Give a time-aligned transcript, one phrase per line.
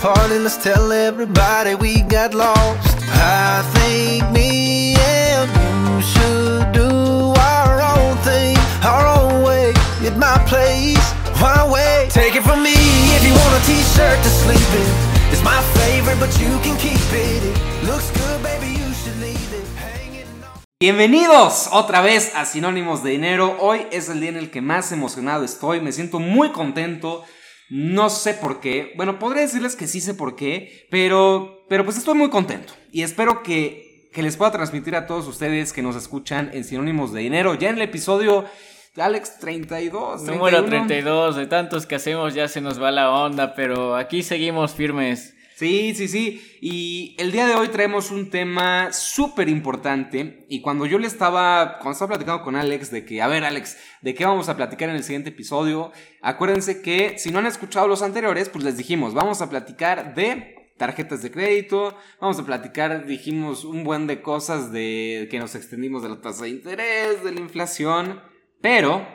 [0.00, 0.38] party.
[0.38, 2.96] Let's tell everybody we got lost.
[3.12, 9.72] I think me and you should do our own thing, our own way,
[10.16, 11.06] my place.
[11.40, 12.10] Why wait?
[12.10, 12.72] Take it from me
[13.16, 14.90] if you want a t-shirt to sleep in.
[15.32, 17.42] It's my favorite, but you can keep it.
[17.44, 18.72] It looks good, baby.
[18.80, 19.66] You should leave it.
[20.82, 23.58] Bienvenidos otra vez a Sinónimos de Dinero.
[23.60, 25.82] Hoy es el día en el que más emocionado estoy.
[25.82, 27.26] Me siento muy contento.
[27.70, 28.92] No sé por qué.
[28.96, 32.72] Bueno, podría decirles que sí sé por qué, pero, pero pues estoy muy contento.
[32.90, 37.12] Y espero que, que les pueda transmitir a todos ustedes que nos escuchan en Sinónimos
[37.12, 37.54] de Dinero.
[37.54, 38.44] Ya en el episodio,
[38.96, 40.22] Alex, 32.
[40.22, 40.86] Número 31.
[40.86, 45.36] 32, de tantos que hacemos ya se nos va la onda, pero aquí seguimos firmes.
[45.60, 46.58] Sí, sí, sí.
[46.62, 50.46] Y el día de hoy traemos un tema súper importante.
[50.48, 53.76] Y cuando yo le estaba, cuando estaba platicando con Alex de que, a ver, Alex,
[54.00, 55.92] ¿de qué vamos a platicar en el siguiente episodio?
[56.22, 60.72] Acuérdense que si no han escuchado los anteriores, pues les dijimos, vamos a platicar de
[60.78, 66.02] tarjetas de crédito, vamos a platicar, dijimos, un buen de cosas de que nos extendimos
[66.02, 68.22] de la tasa de interés, de la inflación.
[68.62, 69.06] Pero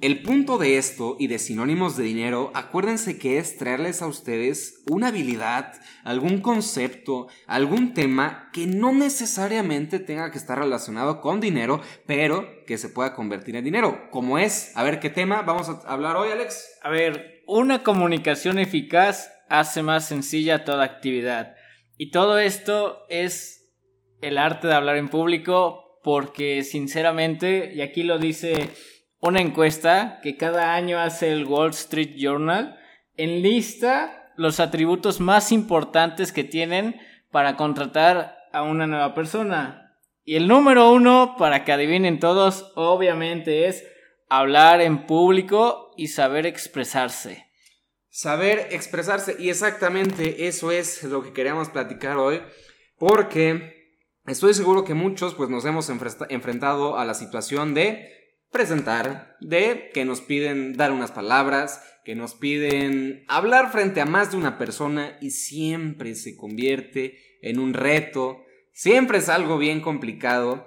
[0.00, 4.82] el punto de esto y de sinónimos de dinero, acuérdense que es traerles a ustedes
[4.90, 11.80] una habilidad, algún concepto, algún tema que no necesariamente tenga que estar relacionado con dinero,
[12.06, 14.10] pero que se pueda convertir en dinero.
[14.10, 16.78] Como es, a ver qué tema vamos a hablar hoy, Alex.
[16.82, 21.54] A ver, una comunicación eficaz hace más sencilla toda actividad.
[21.96, 23.72] Y todo esto es
[24.20, 28.70] el arte de hablar en público porque sinceramente, y aquí lo dice
[29.24, 32.78] una encuesta que cada año hace el Wall Street Journal,
[33.16, 37.00] enlista los atributos más importantes que tienen
[37.30, 39.96] para contratar a una nueva persona.
[40.24, 43.86] Y el número uno, para que adivinen todos, obviamente es
[44.28, 47.46] hablar en público y saber expresarse.
[48.10, 52.42] Saber expresarse y exactamente eso es lo que queríamos platicar hoy,
[52.98, 55.88] porque estoy seguro que muchos pues nos hemos
[56.28, 58.13] enfrentado a la situación de
[58.54, 64.30] presentar, de que nos piden dar unas palabras, que nos piden hablar frente a más
[64.30, 70.66] de una persona y siempre se convierte en un reto, siempre es algo bien complicado.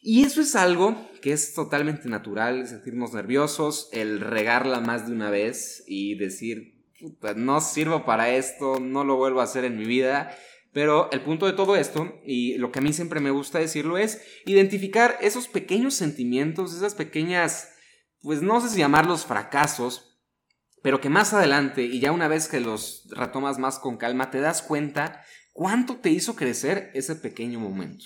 [0.00, 5.28] Y eso es algo que es totalmente natural, sentirnos nerviosos, el regarla más de una
[5.28, 9.84] vez y decir, "Puta, no sirvo para esto, no lo vuelvo a hacer en mi
[9.84, 10.32] vida.
[10.76, 13.96] Pero el punto de todo esto, y lo que a mí siempre me gusta decirlo,
[13.96, 17.70] es identificar esos pequeños sentimientos, esas pequeñas,
[18.20, 20.20] pues no sé si llamarlos fracasos,
[20.82, 24.40] pero que más adelante, y ya una vez que los retomas más con calma, te
[24.40, 28.04] das cuenta cuánto te hizo crecer ese pequeño momento.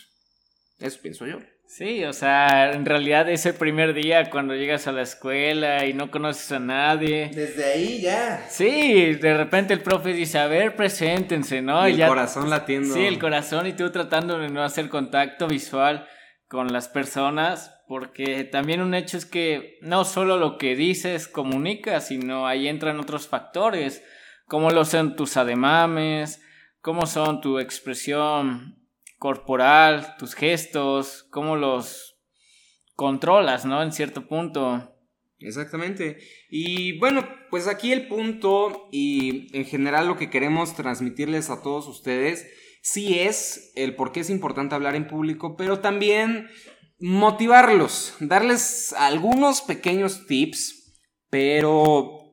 [0.79, 1.39] Eso pienso yo.
[1.73, 6.11] Sí, o sea, en realidad ese primer día cuando llegas a la escuela y no
[6.11, 7.31] conoces a nadie.
[7.33, 8.45] Desde ahí ya.
[8.49, 11.87] Sí, de repente el profe dice, a ver, preséntense, ¿no?
[11.87, 12.93] Y Y el ya- corazón latiendo.
[12.93, 16.09] Sí, el corazón y tú tratando de no hacer contacto visual
[16.49, 22.01] con las personas, porque también un hecho es que no solo lo que dices comunica,
[22.01, 24.03] sino ahí entran otros factores,
[24.47, 26.43] como lo son tus ademames,
[26.81, 28.75] cómo son tu expresión
[29.21, 32.19] corporal, tus gestos, cómo los
[32.95, 33.83] controlas, ¿no?
[33.83, 34.97] En cierto punto.
[35.39, 36.17] Exactamente.
[36.49, 41.87] Y bueno, pues aquí el punto y en general lo que queremos transmitirles a todos
[41.87, 42.47] ustedes
[42.83, 46.49] sí es el por qué es importante hablar en público, pero también
[46.99, 50.99] motivarlos, darles algunos pequeños tips,
[51.29, 52.30] pero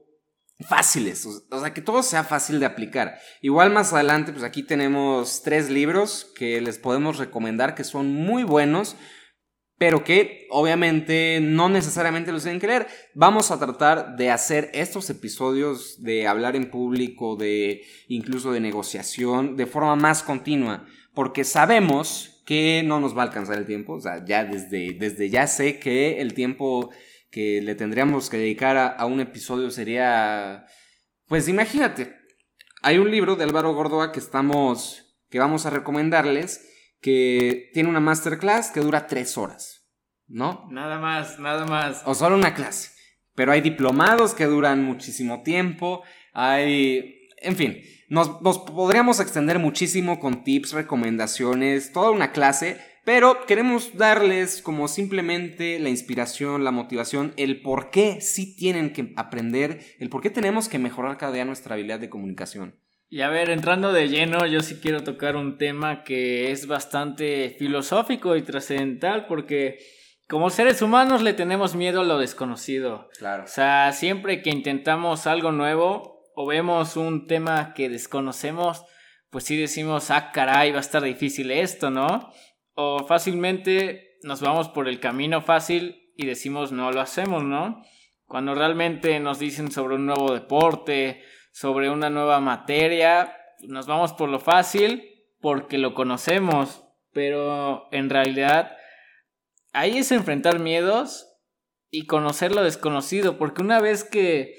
[0.59, 3.19] fáciles, o sea, que todo sea fácil de aplicar.
[3.41, 8.44] Igual más adelante, pues aquí tenemos tres libros que les podemos recomendar que son muy
[8.44, 8.95] buenos,
[9.78, 12.88] pero que obviamente no necesariamente los tienen que leer.
[13.13, 19.56] Vamos a tratar de hacer estos episodios de hablar en público, de incluso de negociación,
[19.56, 24.01] de forma más continua, porque sabemos que no nos va a alcanzar el tiempo, o
[24.01, 26.89] sea, ya desde, desde ya sé que el tiempo
[27.38, 30.66] que le tendríamos que dedicar a, a un episodio sería,
[31.28, 32.18] pues imagínate,
[32.81, 36.68] hay un libro de Álvaro Gordoa que estamos, que vamos a recomendarles,
[37.00, 39.88] que tiene una masterclass que dura tres horas,
[40.25, 40.68] ¿no?
[40.72, 42.01] Nada más, nada más.
[42.07, 42.89] O solo una clase.
[43.36, 46.01] Pero hay diplomados que duran muchísimo tiempo,
[46.34, 53.45] hay, en fin, nos, nos podríamos extender muchísimo con tips, recomendaciones, toda una clase, pero
[53.45, 59.80] queremos darles como simplemente la inspiración, la motivación, el por qué sí tienen que aprender,
[60.00, 62.81] el por qué tenemos que mejorar cada día nuestra habilidad de comunicación.
[63.07, 67.56] Y a ver, entrando de lleno, yo sí quiero tocar un tema que es bastante
[67.57, 69.77] filosófico y trascendental porque
[70.27, 73.07] como seres humanos le tenemos miedo a lo desconocido.
[73.18, 73.45] Claro.
[73.45, 78.83] O sea, siempre que intentamos algo nuevo, o vemos un tema que desconocemos,
[79.30, 82.31] pues sí decimos, ah, caray, va a estar difícil esto, ¿no?
[82.79, 87.81] O fácilmente nos vamos por el camino fácil y decimos, no lo hacemos, ¿no?
[88.27, 94.29] Cuando realmente nos dicen sobre un nuevo deporte, sobre una nueva materia, nos vamos por
[94.29, 96.83] lo fácil porque lo conocemos,
[97.13, 98.77] pero en realidad
[99.74, 101.33] ahí es enfrentar miedos
[101.89, 104.53] y conocer lo desconocido, porque una vez que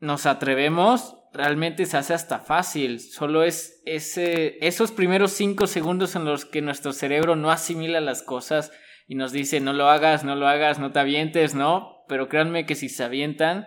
[0.00, 3.00] nos atrevemos, realmente se hace hasta fácil.
[3.00, 8.22] Solo es ese, esos primeros cinco segundos en los que nuestro cerebro no asimila las
[8.22, 8.72] cosas
[9.06, 12.04] y nos dice no lo hagas, no lo hagas, no te avientes, ¿no?
[12.08, 13.66] Pero créanme que si se avientan,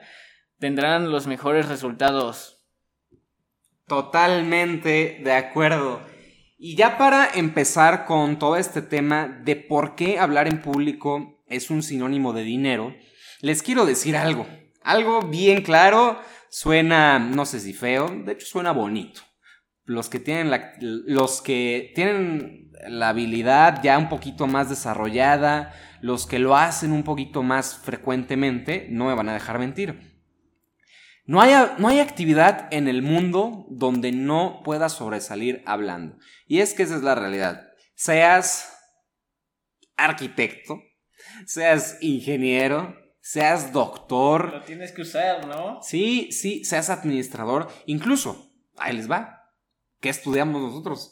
[0.59, 2.63] tendrán los mejores resultados.
[3.87, 6.01] Totalmente de acuerdo.
[6.57, 11.71] Y ya para empezar con todo este tema de por qué hablar en público es
[11.71, 12.95] un sinónimo de dinero,
[13.41, 14.47] les quiero decir algo.
[14.83, 16.19] Algo bien claro,
[16.51, 19.21] suena, no sé si feo, de hecho suena bonito.
[19.85, 26.27] Los que tienen la, los que tienen la habilidad ya un poquito más desarrollada, los
[26.27, 30.11] que lo hacen un poquito más frecuentemente, no me van a dejar mentir.
[31.25, 36.17] No hay, no hay, actividad en el mundo donde no puedas sobresalir hablando.
[36.47, 37.69] Y es que esa es la realidad.
[37.95, 38.75] Seas
[39.95, 40.81] arquitecto,
[41.45, 44.51] seas ingeniero, seas doctor.
[44.51, 45.79] Lo tienes que usar, ¿no?
[45.81, 47.69] Sí, sí, seas administrador.
[47.85, 49.43] Incluso, ahí les va.
[49.99, 51.11] ¿Qué estudiamos nosotros?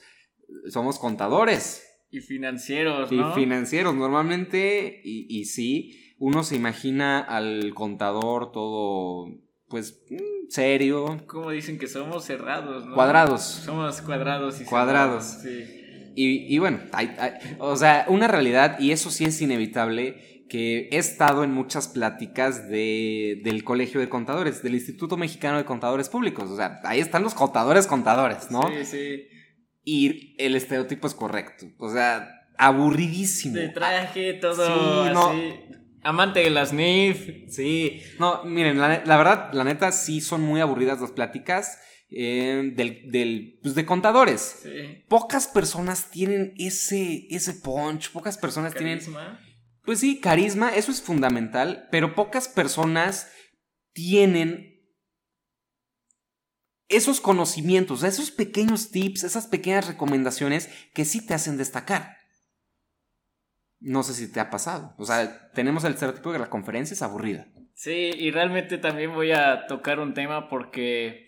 [0.70, 1.86] Somos contadores.
[2.12, 3.32] Y financieros, ¿no?
[3.32, 9.28] Y financieros, normalmente, y, y sí, uno se imagina al contador todo,
[9.68, 10.04] pues,
[10.50, 11.24] serio.
[11.28, 12.96] Como dicen que somos cerrados, ¿no?
[12.96, 13.44] Cuadrados.
[13.44, 15.24] Somos cuadrados y Cuadrados.
[15.44, 15.76] sí.
[16.16, 20.90] Y, y bueno, hay, hay, o sea, una realidad, y eso sí es inevitable, que
[20.92, 26.10] he estado en muchas pláticas de, del Colegio de Contadores, del Instituto Mexicano de Contadores
[26.10, 26.50] Públicos.
[26.50, 28.64] O sea, ahí están los contadores contadores, ¿no?
[28.70, 29.28] Sí, sí.
[29.86, 31.68] Y el estereotipo es correcto.
[31.78, 33.56] O sea, aburridísimo.
[33.56, 35.30] De traje, todo sí, no.
[35.30, 35.54] así.
[36.02, 37.50] Amante de las NIF.
[37.50, 38.02] Sí.
[38.20, 41.80] No, miren, la, la, verdad, la neta, sí son muy aburridas las pláticas.
[42.12, 44.62] Eh, del, del pues de contadores.
[44.64, 45.04] Sí.
[45.08, 49.38] Pocas personas tienen ese, ese punch, pocas personas Carisma.
[49.38, 49.49] tienen
[49.90, 53.34] pues sí, carisma, eso es fundamental, pero pocas personas
[53.92, 54.88] tienen
[56.88, 62.18] esos conocimientos, esos pequeños tips, esas pequeñas recomendaciones que sí te hacen destacar.
[63.80, 64.94] No sé si te ha pasado.
[65.00, 67.48] O sea, tenemos el estereotipo de que la conferencia es aburrida.
[67.74, 71.26] Sí, y realmente también voy a tocar un tema porque,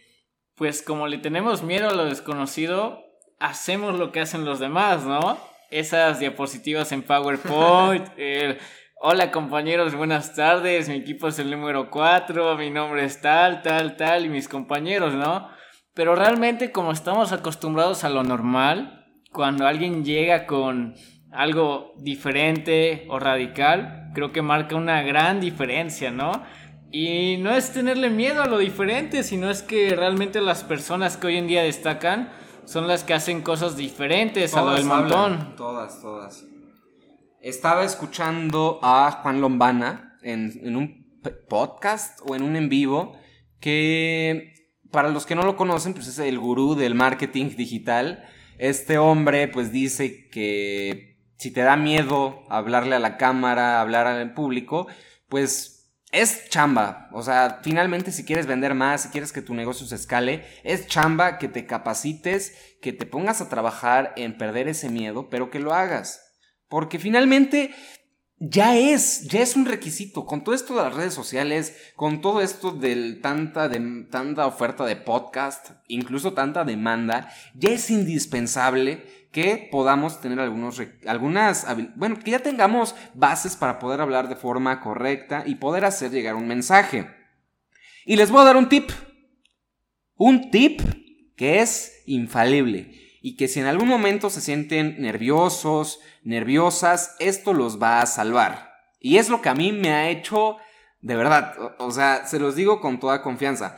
[0.53, 2.99] pues como le tenemos miedo a lo desconocido,
[3.39, 5.49] hacemos lo que hacen los demás, ¿no?
[5.71, 8.05] Esas diapositivas en PowerPoint.
[9.03, 10.87] Hola compañeros, buenas tardes.
[10.87, 12.55] Mi equipo es el número 4.
[12.57, 14.25] Mi nombre es tal, tal, tal.
[14.25, 15.49] Y mis compañeros, ¿no?
[15.95, 20.93] Pero realmente, como estamos acostumbrados a lo normal, cuando alguien llega con
[21.31, 26.43] algo diferente o radical, creo que marca una gran diferencia, ¿no?
[26.91, 31.27] Y no es tenerle miedo a lo diferente, sino es que realmente las personas que
[31.27, 32.29] hoy en día destacan
[32.65, 35.55] son las que hacen cosas diferentes a lo del montón.
[35.55, 36.45] Todas, todas.
[37.41, 43.17] Estaba escuchando a Juan Lombana en, en un podcast o en un en vivo
[43.59, 44.53] que
[44.91, 48.25] para los que no lo conocen, pues es el gurú del marketing digital.
[48.57, 54.33] Este hombre pues dice que si te da miedo hablarle a la cámara, hablar en
[54.35, 54.87] público,
[55.29, 55.80] pues
[56.11, 57.09] es chamba.
[57.13, 60.87] O sea, finalmente si quieres vender más, si quieres que tu negocio se escale, es
[60.87, 65.59] chamba que te capacites, que te pongas a trabajar en perder ese miedo, pero que
[65.59, 66.21] lo hagas.
[66.67, 67.73] Porque finalmente
[68.43, 70.25] ya es, ya es un requisito.
[70.25, 74.83] Con todo esto de las redes sociales, con todo esto de tanta, de tanta oferta
[74.83, 82.31] de podcast, incluso tanta demanda, ya es indispensable que podamos tener algunos, algunas, bueno, que
[82.31, 87.07] ya tengamos bases para poder hablar de forma correcta y poder hacer llegar un mensaje.
[88.05, 88.89] Y les voy a dar un tip.
[90.15, 90.81] Un tip
[91.35, 97.81] que es infalible y que si en algún momento se sienten nerviosos, nerviosas, esto los
[97.81, 98.71] va a salvar.
[98.99, 100.57] Y es lo que a mí me ha hecho,
[100.99, 103.77] de verdad, o, sea, se los digo con toda confianza.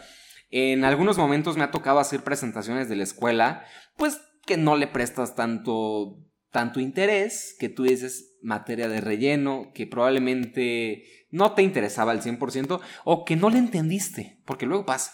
[0.50, 3.66] En algunos momentos me ha tocado hacer presentaciones de la escuela,
[3.98, 6.18] pues que no le prestas tanto,
[6.52, 12.80] tanto interés, que tú dices materia de relleno, que probablemente no te interesaba al 100%
[13.04, 15.14] o que no le entendiste, porque luego pasa.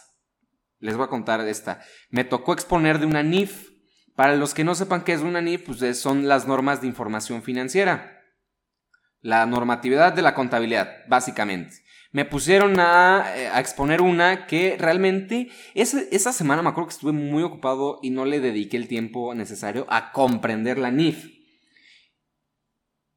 [0.79, 1.81] Les voy a contar esta.
[2.09, 3.69] Me tocó exponer de una NIF.
[4.19, 7.41] Para los que no sepan qué es una NIF, pues son las normas de información
[7.41, 8.21] financiera.
[9.21, 11.77] La normatividad de la contabilidad, básicamente.
[12.11, 17.13] me pusieron a, eh, exponer una que realmente esa, esa semana me acuerdo que estuve
[17.13, 21.29] muy ocupado y no le dediqué el tiempo necesario a comprender la NIF.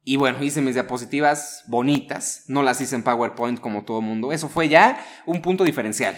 [0.05, 4.31] Y bueno, hice mis diapositivas bonitas, no las hice en PowerPoint como todo mundo.
[4.31, 6.17] Eso fue ya un punto diferencial.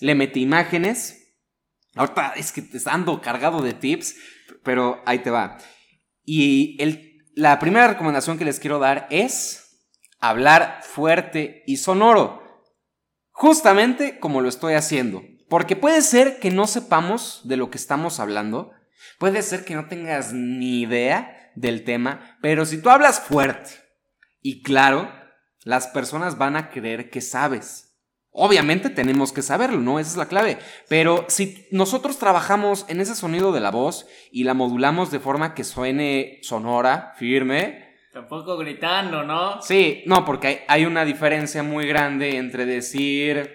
[0.00, 1.25] Le metí imágenes.
[1.96, 4.14] Ahorita es que te ando cargado de tips,
[4.62, 5.58] pero ahí te va.
[6.24, 9.88] Y el, la primera recomendación que les quiero dar es
[10.20, 12.42] hablar fuerte y sonoro.
[13.30, 15.22] Justamente como lo estoy haciendo.
[15.48, 18.72] Porque puede ser que no sepamos de lo que estamos hablando.
[19.18, 23.70] Puede ser que no tengas ni idea del tema, pero si tú hablas fuerte
[24.42, 25.10] y claro,
[25.64, 27.85] las personas van a creer que sabes.
[28.38, 29.98] Obviamente tenemos que saberlo, ¿no?
[29.98, 30.58] Esa es la clave.
[30.88, 35.54] Pero si nosotros trabajamos en ese sonido de la voz y la modulamos de forma
[35.54, 37.96] que suene sonora, firme.
[38.12, 39.62] Tampoco gritando, ¿no?
[39.62, 43.54] Sí, no, porque hay, una diferencia muy grande entre decir...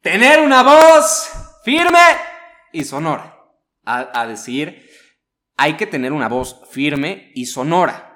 [0.00, 1.30] Tener una voz
[1.64, 2.00] firme
[2.72, 3.38] y sonora.
[3.84, 4.90] a decir
[5.56, 8.11] hay que tener una voz firme y sonora.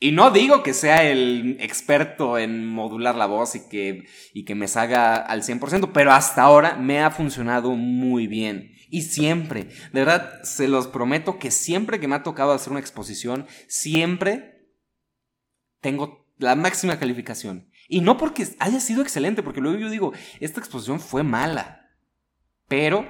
[0.00, 4.54] Y no digo que sea el experto en modular la voz y que, y que
[4.54, 8.74] me salga al 100%, pero hasta ahora me ha funcionado muy bien.
[8.90, 12.80] Y siempre, de verdad, se los prometo que siempre que me ha tocado hacer una
[12.80, 14.72] exposición, siempre
[15.80, 17.68] tengo la máxima calificación.
[17.88, 21.90] Y no porque haya sido excelente, porque luego yo digo, esta exposición fue mala.
[22.68, 23.06] Pero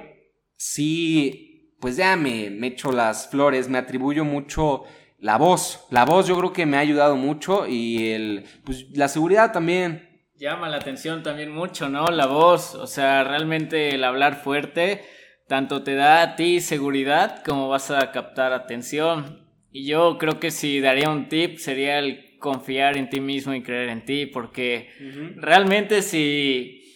[0.55, 4.83] sí pues ya me, me echo las flores, me atribuyo mucho
[5.19, 5.85] la voz.
[5.91, 10.07] La voz yo creo que me ha ayudado mucho y el, pues, la seguridad también.
[10.37, 12.07] Llama la atención también mucho, ¿no?
[12.07, 15.03] La voz, o sea, realmente el hablar fuerte
[15.49, 19.49] tanto te da a ti seguridad como vas a captar atención.
[19.71, 23.61] Y yo creo que si daría un tip sería el confiar en ti mismo y
[23.61, 24.89] creer en ti, porque
[25.35, 26.95] realmente si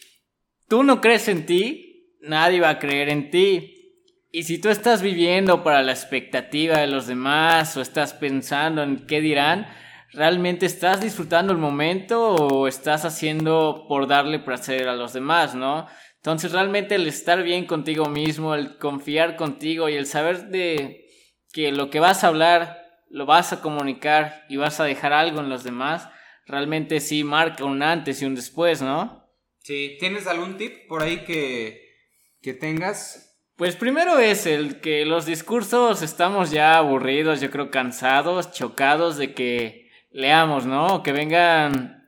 [0.70, 3.73] tú no crees en ti, nadie va a creer en ti.
[4.36, 9.06] Y si tú estás viviendo para la expectativa de los demás o estás pensando en
[9.06, 9.68] qué dirán,
[10.12, 15.88] ¿realmente estás disfrutando el momento o estás haciendo por darle placer a los demás, no?
[16.16, 21.06] Entonces realmente el estar bien contigo mismo, el confiar contigo y el saber de
[21.52, 25.42] que lo que vas a hablar lo vas a comunicar y vas a dejar algo
[25.42, 26.10] en los demás,
[26.48, 29.30] realmente sí marca un antes y un después, ¿no?
[29.60, 31.84] Sí, ¿tienes algún tip por ahí que,
[32.42, 33.30] que tengas?
[33.56, 39.36] Pues primero es el que los discursos estamos ya aburridos, yo creo cansados, chocados de
[39.36, 41.04] que leamos, ¿no?
[41.04, 42.04] Que vengan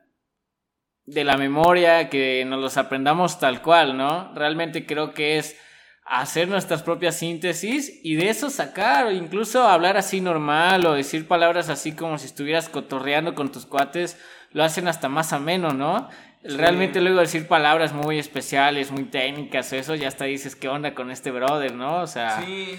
[1.06, 4.34] de la memoria, que nos los aprendamos tal cual, ¿no?
[4.34, 5.56] Realmente creo que es
[6.04, 11.70] hacer nuestras propias síntesis y de eso sacar, incluso hablar así normal o decir palabras
[11.70, 16.10] así como si estuvieras cotorreando con tus cuates, lo hacen hasta más ameno, ¿no?
[16.48, 21.10] Realmente luego decir palabras muy especiales, muy técnicas, eso ya hasta dices qué onda con
[21.10, 22.02] este brother, ¿no?
[22.02, 22.46] O sea.
[22.46, 22.78] Sí.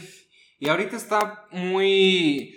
[0.60, 2.54] Y ahorita está muy.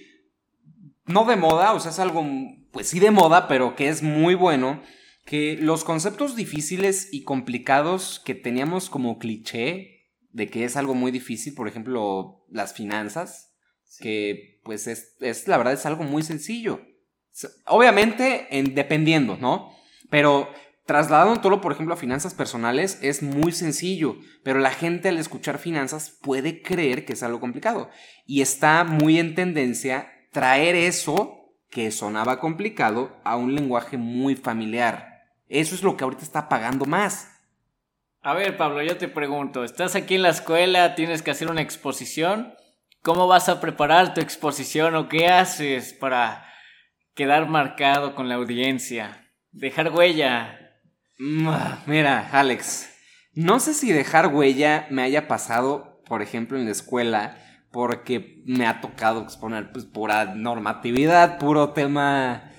[1.05, 2.23] No de moda, o sea, es algo,
[2.71, 4.81] pues sí de moda, pero que es muy bueno.
[5.25, 9.99] Que los conceptos difíciles y complicados que teníamos como cliché
[10.31, 13.55] de que es algo muy difícil, por ejemplo, las finanzas,
[13.99, 16.81] que pues es, es, la verdad, es algo muy sencillo.
[17.65, 19.71] Obviamente, en, dependiendo, ¿no?
[20.09, 20.51] Pero
[20.89, 25.59] Trasladando todo, por ejemplo, a finanzas personales es muy sencillo, pero la gente al escuchar
[25.59, 27.91] finanzas puede creer que es algo complicado.
[28.25, 35.27] Y está muy en tendencia traer eso que sonaba complicado a un lenguaje muy familiar.
[35.47, 37.39] Eso es lo que ahorita está pagando más.
[38.23, 41.61] A ver, Pablo, yo te pregunto, estás aquí en la escuela, tienes que hacer una
[41.61, 42.55] exposición.
[43.03, 46.47] ¿Cómo vas a preparar tu exposición o qué haces para
[47.13, 49.29] quedar marcado con la audiencia?
[49.51, 50.58] Dejar huella.
[51.19, 52.89] Mira, Alex,
[53.33, 57.37] no sé si dejar huella me haya pasado, por ejemplo, en la escuela,
[57.71, 62.49] porque me ha tocado exponer pues pura normatividad, puro tema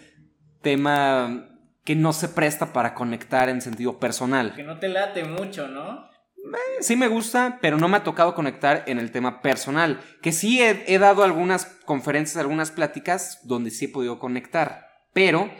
[0.62, 1.48] tema
[1.84, 4.54] que no se presta para conectar en sentido personal.
[4.54, 6.10] Que no te late mucho, ¿no?
[6.36, 10.00] Eh, sí me gusta, pero no me ha tocado conectar en el tema personal.
[10.22, 14.86] Que sí he, he dado algunas conferencias, algunas pláticas donde sí he podido conectar.
[15.12, 15.50] Pero,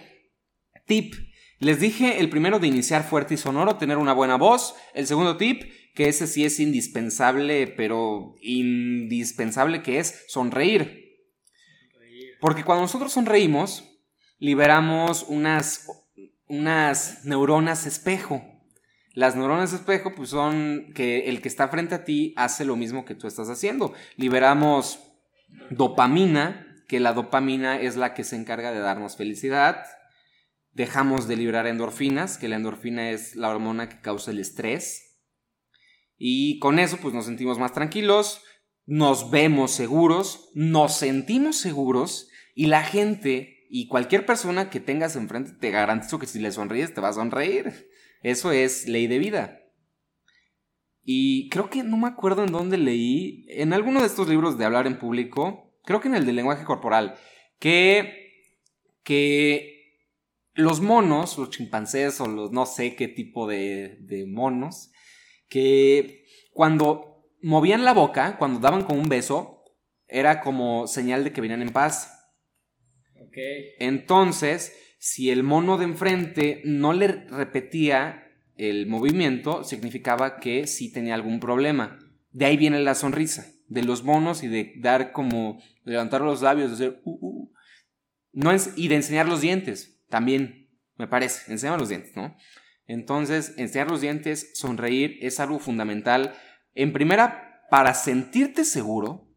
[0.87, 1.15] tip,
[1.61, 4.75] les dije el primero de iniciar fuerte y sonoro, tener una buena voz.
[4.95, 5.63] El segundo tip,
[5.95, 11.19] que ese sí es indispensable, pero indispensable que es sonreír.
[12.41, 13.85] Porque cuando nosotros sonreímos,
[14.39, 15.87] liberamos unas,
[16.49, 18.43] unas neuronas espejo.
[19.13, 23.05] Las neuronas espejo pues son que el que está frente a ti hace lo mismo
[23.05, 23.93] que tú estás haciendo.
[24.17, 24.99] Liberamos
[25.69, 29.85] dopamina, que la dopamina es la que se encarga de darnos felicidad,
[30.73, 35.19] dejamos de liberar endorfinas, que la endorfina es la hormona que causa el estrés.
[36.17, 38.43] Y con eso pues nos sentimos más tranquilos,
[38.87, 45.53] nos vemos seguros, nos sentimos seguros y la gente y cualquier persona que tengas enfrente
[45.53, 47.89] te garantizo que si le sonríes te va a sonreír.
[48.23, 49.61] Eso es ley de vida.
[51.03, 54.65] Y creo que no me acuerdo en dónde leí, en alguno de estos libros de
[54.65, 57.15] hablar en público, creo que en el de lenguaje corporal,
[57.59, 58.59] que,
[59.03, 59.70] que
[60.55, 64.91] los monos, los chimpancés o los no sé qué tipo de, de monos,
[65.49, 69.65] que cuando movían la boca, cuando daban con un beso,
[70.07, 72.17] era como señal de que venían en paz.
[73.79, 78.27] Entonces, si el mono de enfrente no le repetía
[78.57, 81.99] el movimiento, significaba que sí tenía algún problema.
[82.33, 86.71] De ahí viene la sonrisa de los monos y de dar como levantar los labios,
[86.71, 87.53] de hacer uh, uh.
[88.33, 92.37] No es, y de enseñar los dientes, también, me parece, enseñar los dientes, ¿no?
[92.87, 96.35] Entonces, enseñar los dientes, sonreír es algo fundamental.
[96.75, 99.29] En primera, para sentirte seguro.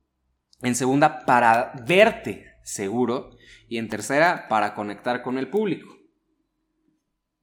[0.62, 3.32] En segunda, para verte seguro
[3.70, 5.96] y en tercera para conectar con el público.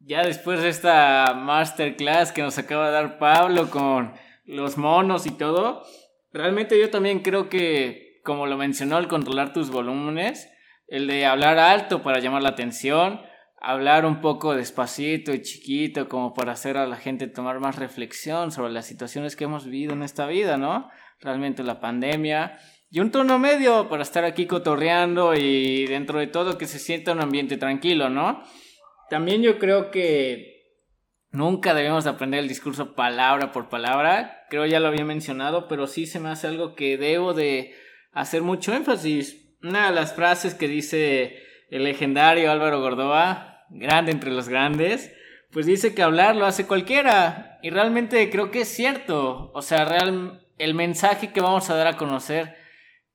[0.00, 4.14] Ya después de esta masterclass que nos acaba de dar Pablo con
[4.46, 5.84] los monos y todo,
[6.32, 10.49] realmente yo también creo que, como lo mencionó, el controlar tus volúmenes,
[10.90, 13.22] el de hablar alto para llamar la atención,
[13.60, 18.50] hablar un poco despacito y chiquito como para hacer a la gente tomar más reflexión
[18.50, 20.90] sobre las situaciones que hemos vivido en esta vida, ¿no?
[21.20, 22.58] Realmente la pandemia,
[22.90, 27.12] y un tono medio para estar aquí cotorreando y dentro de todo que se sienta
[27.12, 28.42] un ambiente tranquilo, ¿no?
[29.08, 30.80] También yo creo que
[31.30, 36.06] nunca debemos aprender el discurso palabra por palabra, creo ya lo había mencionado, pero sí
[36.06, 37.74] se me hace algo que debo de
[38.12, 39.49] hacer mucho énfasis.
[39.62, 45.12] Una de las frases que dice el legendario Álvaro Gordoa, grande entre los grandes,
[45.52, 47.58] pues dice que hablar lo hace cualquiera.
[47.62, 49.50] Y realmente creo que es cierto.
[49.52, 52.56] O sea, real, el mensaje que vamos a dar a conocer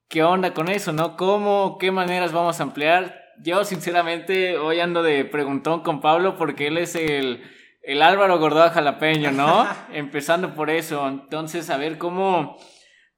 [0.07, 1.17] qué onda con eso, ¿no?
[1.17, 3.21] ¿Cómo, qué maneras vamos a ampliar?
[3.41, 7.43] Yo, sinceramente, hoy ando de preguntón con Pablo porque él es el,
[7.81, 9.67] el Álvaro Gordoa jalapeño, ¿no?
[9.91, 11.07] Empezando por eso.
[11.07, 12.57] Entonces, a ver cómo,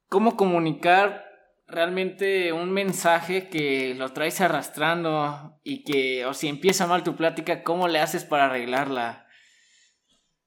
[0.08, 1.27] cómo comunicar
[1.68, 7.62] realmente un mensaje que lo traes arrastrando y que, o si empieza mal tu plática,
[7.62, 9.26] ¿cómo le haces para arreglarla?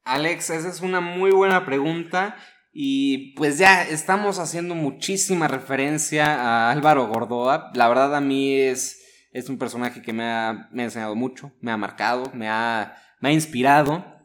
[0.04, 2.36] Alex, esa es una muy buena pregunta
[2.74, 7.72] y pues ya estamos haciendo muchísima referencia a Álvaro Gordoa.
[7.76, 11.52] La verdad a mí es, es un personaje que me ha, me ha enseñado mucho,
[11.62, 14.21] me ha marcado, me ha, me ha inspirado.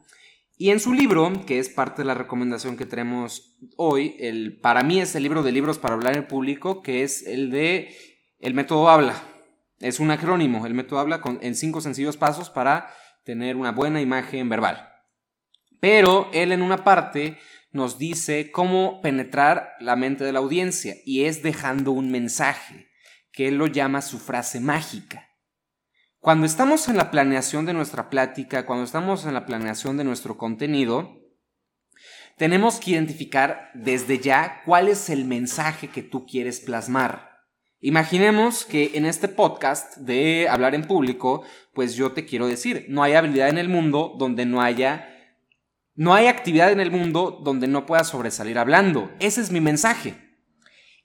[0.59, 4.81] Y en su libro, que es parte de la recomendación que tenemos hoy, el, para
[4.81, 7.95] mí es el libro de libros para hablar en público, que es el de
[8.39, 9.21] El método habla.
[9.79, 12.91] Es un acrónimo, el método habla con, en cinco sencillos pasos para
[13.23, 14.89] tener una buena imagen verbal.
[15.79, 17.37] Pero él en una parte
[17.71, 22.87] nos dice cómo penetrar la mente de la audiencia y es dejando un mensaje,
[23.31, 25.26] que él lo llama su frase mágica.
[26.27, 30.37] Cuando estamos en la planeación de nuestra plática, cuando estamos en la planeación de nuestro
[30.37, 31.21] contenido,
[32.35, 37.29] tenemos que identificar desde ya cuál es el mensaje que tú quieres plasmar.
[37.79, 43.03] Imaginemos que en este podcast de hablar en público, pues yo te quiero decir, no
[43.03, 45.07] hay habilidad en el mundo donde no haya
[45.95, 49.09] no hay actividad en el mundo donde no puedas sobresalir hablando.
[49.21, 50.41] Ese es mi mensaje.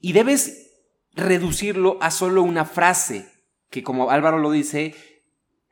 [0.01, 0.73] Y debes
[1.13, 3.29] reducirlo a solo una frase,
[3.71, 4.97] que como Álvaro lo dice,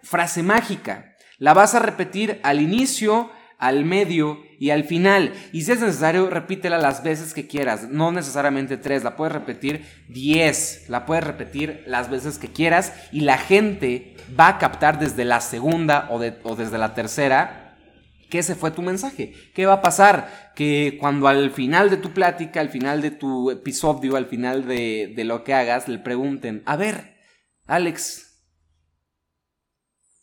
[0.02, 1.16] frase mágica.
[1.38, 5.32] La vas a repetir al inicio, al medio y al final.
[5.52, 7.88] Y si es necesario, repítela las veces que quieras.
[7.88, 13.20] No necesariamente tres, la puedes repetir diez, la puedes repetir las veces que quieras y
[13.20, 17.76] la gente va a captar desde la segunda o, desde la tercera
[18.28, 19.32] que ese fue tu mensaje.
[19.54, 20.52] ¿Qué va a pasar?
[20.54, 25.22] Que cuando al final de tu plática, al final de tu episodio, al final de
[25.24, 27.16] lo que hagas, le pregunten, a ver,
[27.66, 28.29] Alex,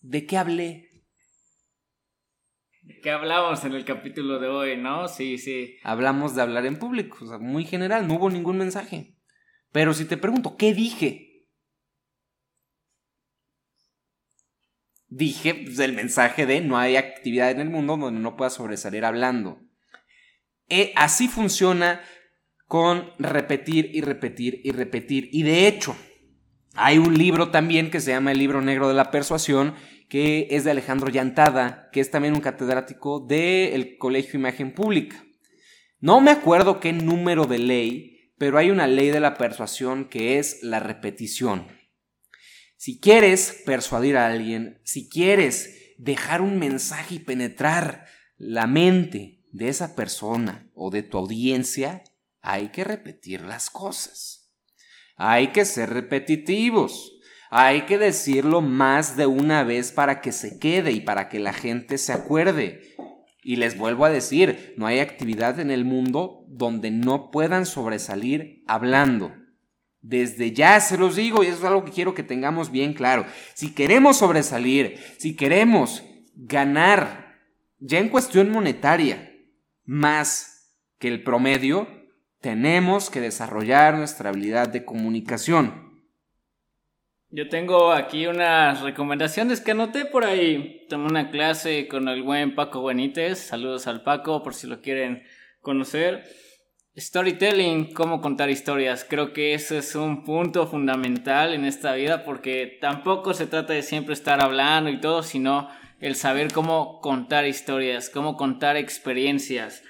[0.07, 0.89] ¿de qué hablé?
[2.81, 5.07] ¿De qué hablamos en el capítulo de hoy, no?
[5.07, 5.75] Sí, sí.
[5.83, 9.15] Hablamos de hablar en público, o sea, muy general, no hubo ningún mensaje.
[9.71, 11.27] Pero si te pregunto, ¿qué dije?
[15.09, 19.05] dije pues, el mensaje de no hay actividad en el mundo donde no pueda sobresalir
[19.05, 19.61] hablando.
[20.69, 22.01] E, así funciona
[22.65, 25.29] con repetir y repetir y repetir.
[25.31, 25.95] Y de hecho,
[26.75, 29.75] hay un libro también que se llama El libro negro de la persuasión,
[30.07, 35.23] que es de Alejandro Llantada, que es también un catedrático del Colegio Imagen Pública.
[35.99, 40.39] No me acuerdo qué número de ley, pero hay una ley de la persuasión que
[40.39, 41.67] es la repetición.
[42.77, 48.05] Si quieres persuadir a alguien, si quieres dejar un mensaje y penetrar
[48.37, 52.03] la mente de esa persona o de tu audiencia,
[52.41, 54.53] hay que repetir las cosas.
[55.15, 57.16] Hay que ser repetitivos.
[57.49, 61.53] Hay que decirlo más de una vez para que se quede y para que la
[61.53, 62.81] gente se acuerde.
[63.41, 68.63] Y les vuelvo a decir, no hay actividad en el mundo donde no puedan sobresalir
[68.67, 69.31] hablando.
[70.01, 73.25] Desde ya se los digo y eso es algo que quiero que tengamos bien claro.
[73.53, 76.03] Si queremos sobresalir, si queremos
[76.35, 77.39] ganar
[77.79, 79.31] ya en cuestión monetaria
[79.85, 81.87] más que el promedio,
[82.41, 85.86] tenemos que desarrollar nuestra habilidad de comunicación.
[87.29, 90.85] Yo tengo aquí unas recomendaciones que anoté por ahí.
[90.87, 93.39] Tomé una clase con el buen Paco Benítez.
[93.39, 95.23] Saludos al Paco por si lo quieren
[95.59, 96.23] conocer.
[96.95, 99.05] Storytelling, cómo contar historias.
[99.07, 103.83] Creo que ese es un punto fundamental en esta vida porque tampoco se trata de
[103.83, 105.67] siempre estar hablando y todo, sino
[105.99, 109.83] el saber cómo contar historias, cómo contar experiencias.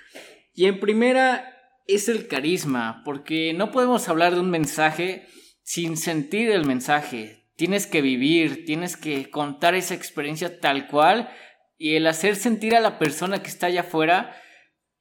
[0.56, 1.54] Y en primera
[1.86, 5.28] es el carisma, porque no podemos hablar de un mensaje
[5.68, 7.44] sin sentir el mensaje.
[7.58, 11.30] Tienes que vivir, tienes que contar esa experiencia tal cual
[11.78, 14.34] y el hacer sentir a la persona que está allá afuera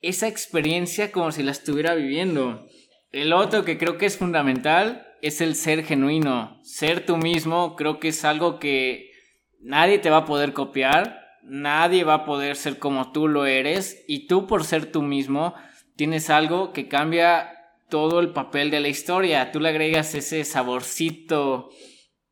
[0.01, 2.67] esa experiencia como si la estuviera viviendo.
[3.13, 6.59] El otro que creo que es fundamental es el ser genuino.
[6.65, 9.13] Ser tú mismo creo que es algo que
[9.61, 14.05] nadie te va a poder copiar, nadie va a poder ser como tú lo eres
[14.09, 15.55] y tú por ser tú mismo
[15.95, 17.56] tienes algo que cambia
[17.89, 19.53] todo el papel de la historia.
[19.53, 21.71] Tú le agregas ese saborcito.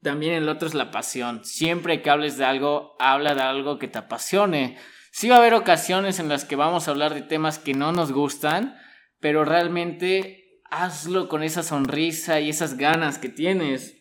[0.02, 1.44] También el otro es la pasión.
[1.44, 4.76] Siempre que hables de algo, habla de algo que te apasione.
[5.12, 7.92] Sí va a haber ocasiones en las que vamos a hablar de temas que no
[7.92, 8.76] nos gustan,
[9.20, 13.96] pero realmente hazlo con esa sonrisa y esas ganas que tienes.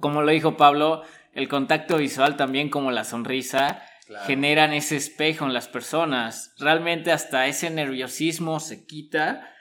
[0.00, 3.82] Como lo dijo Pablo, el contacto visual también como la sonrisa
[4.26, 6.54] generan ese espejo en las personas.
[6.58, 9.53] Realmente hasta ese nerviosismo se quita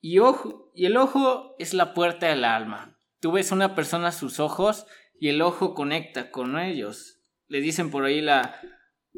[0.00, 2.98] y, ojo, y el ojo es la puerta del alma.
[3.20, 4.86] Tú ves a una persona a sus ojos
[5.18, 7.20] y el ojo conecta con ellos.
[7.48, 8.60] Le dicen por ahí la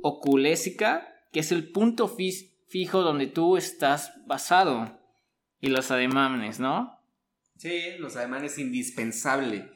[0.03, 2.09] oculésica, que es el punto
[2.69, 4.99] fijo donde tú estás basado.
[5.61, 6.99] Y los ademanes, ¿no?
[7.57, 9.71] Sí, los ademanes es indispensable.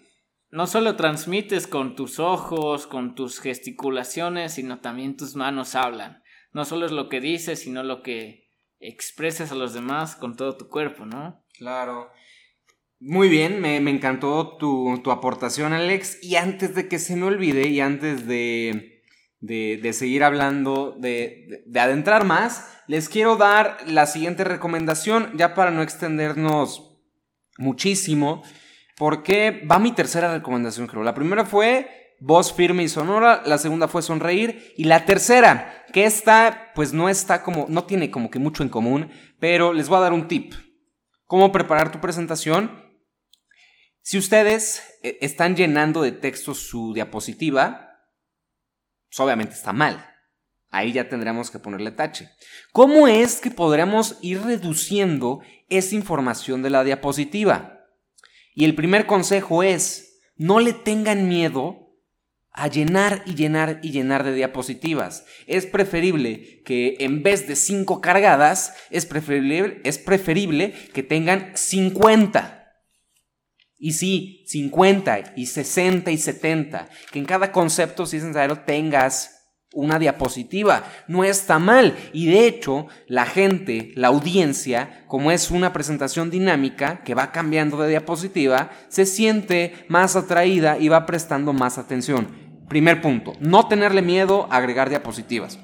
[0.50, 6.22] No solo transmites con tus ojos, con tus gesticulaciones, sino también tus manos hablan.
[6.52, 8.45] No solo es lo que dices, sino lo que
[8.80, 11.42] expreses a los demás con todo tu cuerpo, ¿no?
[11.58, 12.10] Claro.
[12.98, 16.18] Muy bien, me, encantó tu, aportación, Alex.
[16.22, 19.02] Y antes de que se me olvide y antes de,
[19.40, 25.70] de, seguir hablando, de, de, adentrar más, les quiero dar la siguiente recomendación, ya para
[25.70, 26.98] no extendernos
[27.58, 28.42] muchísimo,
[28.96, 31.02] porque va mi tercera recomendación, creo.
[31.02, 36.04] La primera fue voz firme y sonora, la segunda fue sonreír y la tercera, que
[36.04, 39.98] esta pues no está como, no tiene como que mucho en común, pero les voy
[39.98, 40.54] a dar un tip.
[41.26, 42.84] ¿Cómo preparar tu presentación?
[44.00, 47.98] Si ustedes eh, están llenando de texto su diapositiva,
[49.08, 50.12] pues obviamente está mal.
[50.70, 52.30] Ahí ya tendremos que ponerle tache.
[52.72, 57.80] ¿Cómo es que podremos ir reduciendo esa información de la diapositiva?
[58.54, 61.85] Y el primer consejo es, no le tengan miedo
[62.56, 65.26] a llenar y llenar y llenar de diapositivas.
[65.46, 72.72] Es preferible que en vez de 5 cargadas, es preferible, es preferible que tengan 50.
[73.78, 76.88] Y sí, 50 y 60 y 70.
[77.12, 79.36] Que en cada concepto, si es necesario, tengas
[79.74, 80.84] una diapositiva.
[81.08, 81.94] No está mal.
[82.14, 87.76] Y de hecho, la gente, la audiencia, como es una presentación dinámica que va cambiando
[87.76, 92.45] de diapositiva, se siente más atraída y va prestando más atención.
[92.68, 95.58] Primer punto, no tenerle miedo a agregar diapositivas.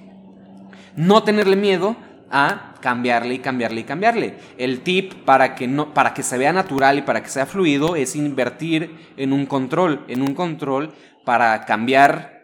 [0.94, 1.96] No tenerle miedo
[2.30, 4.34] a cambiarle y cambiarle y cambiarle.
[4.58, 7.96] El tip para que, no, para que se vea natural y para que sea fluido
[7.96, 10.92] es invertir en un control, en un control
[11.24, 12.42] para cambiar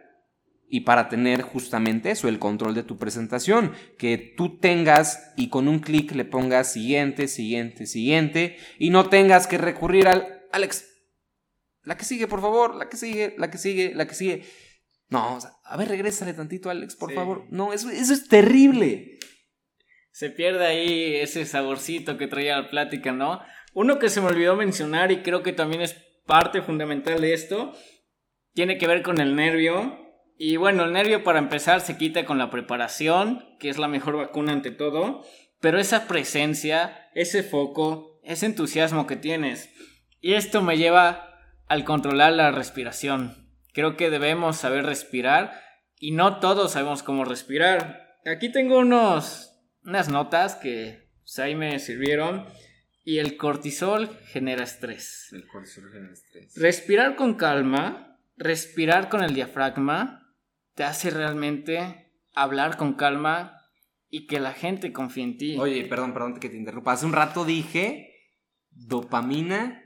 [0.71, 5.67] y para tener justamente eso, el control de tu presentación, que tú tengas y con
[5.67, 10.88] un clic le pongas siguiente, siguiente, siguiente y no tengas que recurrir al Alex,
[11.89, 14.45] la que sigue, por favor, la que sigue, la que sigue, la que sigue.
[15.09, 17.47] No, a ver, regrésale tantito, Alex, por favor.
[17.49, 19.19] No, eso, eso es terrible.
[20.13, 23.41] Se pierde ahí ese saborcito que traía la plática, ¿no?
[23.73, 25.95] Uno que se me olvidó mencionar y creo que también es
[26.27, 27.73] parte fundamental de esto,
[28.53, 29.99] tiene que ver con el nervio.
[30.37, 34.19] Y bueno, el nervio para empezar se quita con la preparación, que es la mejor
[34.19, 35.25] vacuna ante todo,
[35.59, 39.71] pero esa presencia, ese foco, ese entusiasmo que tienes.
[40.21, 41.28] Y esto me lleva
[41.69, 43.49] al controlar la respiración.
[43.73, 45.61] Creo que debemos saber respirar
[45.99, 48.19] y no todos sabemos cómo respirar.
[48.27, 49.53] Aquí tengo unos,
[49.85, 52.47] unas notas que pues, ahí me sirvieron.
[53.05, 55.29] Y el cortisol genera estrés.
[55.33, 56.55] El cortisol genera estrés.
[56.57, 60.35] Respirar con calma, respirar con el diafragma,
[60.75, 63.63] te hace realmente hablar con calma
[64.11, 65.57] y que la gente confíe en ti.
[65.59, 66.93] Oye, perdón, perdón que te interrumpa.
[66.93, 68.15] Hace un rato dije
[68.71, 69.83] dopamina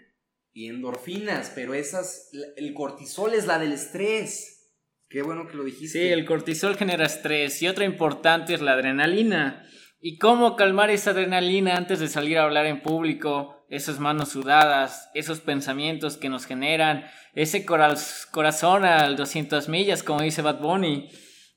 [0.54, 4.70] y endorfinas, pero esas, el cortisol es la del estrés.
[5.08, 5.98] Qué bueno que lo dijiste.
[5.98, 9.66] Sí, el cortisol genera estrés y otra importante es la adrenalina.
[10.00, 13.64] ¿Y cómo calmar esa adrenalina antes de salir a hablar en público?
[13.68, 20.42] Esas manos sudadas, esos pensamientos que nos generan, ese corazón al 200 millas, como dice
[20.42, 21.08] Bad Bunny.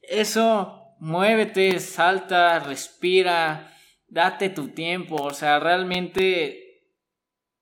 [0.02, 3.74] Eso, muévete, salta, respira,
[4.08, 5.16] date tu tiempo.
[5.16, 6.65] O sea, realmente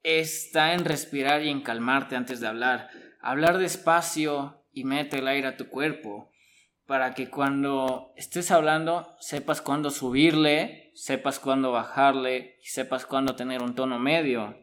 [0.03, 2.89] está en respirar y en calmarte antes de hablar.
[3.21, 6.29] Hablar despacio y mete el aire a tu cuerpo
[6.85, 13.75] para que cuando estés hablando sepas cuándo subirle, sepas cuándo bajarle sepas cuándo tener un
[13.75, 14.57] tono medio.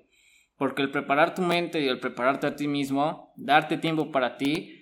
[0.57, 4.77] Porque el preparar tu mente y el prepararte a ti mismo, darte tiempo para ti,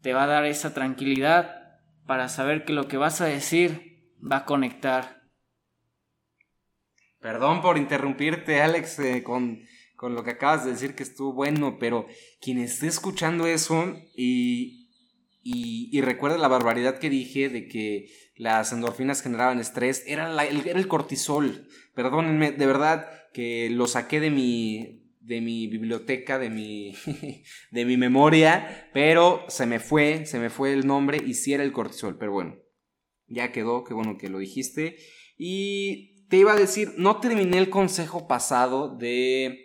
[0.00, 4.38] te va a dar esa tranquilidad para saber que lo que vas a decir va
[4.38, 5.22] a conectar.
[7.20, 9.66] Perdón por interrumpirte, Alex, eh, con,
[9.98, 12.06] con lo que acabas de decir que estuvo bueno, pero
[12.40, 14.88] quien esté escuchando eso y,
[15.42, 18.06] y, recuerda la barbaridad que dije de que
[18.36, 20.04] las endorfinas generaban estrés.
[20.06, 21.66] Era, el, cortisol.
[21.96, 26.94] Perdónenme, de verdad que lo saqué de mi, de mi biblioteca, de mi,
[27.72, 31.64] de mi memoria, pero se me fue, se me fue el nombre y sí era
[31.64, 32.16] el cortisol.
[32.18, 32.56] Pero bueno,
[33.26, 34.96] ya quedó, qué bueno que lo dijiste.
[35.36, 39.64] Y te iba a decir, no terminé el consejo pasado de